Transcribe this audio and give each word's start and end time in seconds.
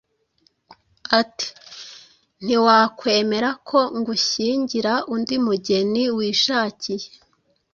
ati 1.19 1.47
«ntiwakwemera 2.43 3.49
ko 3.69 3.79
ngushyingira 3.97 4.93
undi 5.13 5.35
mugeni 5.45 6.03
wishakiye 6.17 7.07